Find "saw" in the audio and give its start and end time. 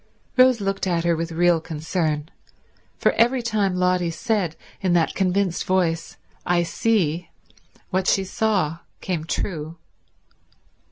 8.23-8.79